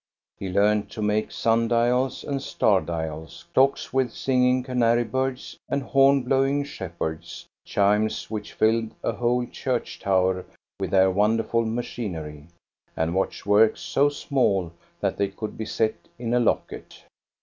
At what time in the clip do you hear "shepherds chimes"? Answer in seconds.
6.63-8.27